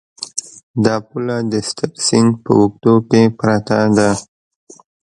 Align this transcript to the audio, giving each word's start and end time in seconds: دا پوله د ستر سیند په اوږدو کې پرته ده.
دا 0.85 0.95
پوله 1.07 1.35
د 1.51 1.53
ستر 1.69 1.89
سیند 2.05 2.31
په 2.43 2.51
اوږدو 2.59 2.95
کې 3.09 3.23
پرته 3.39 3.77
ده. 3.97 4.09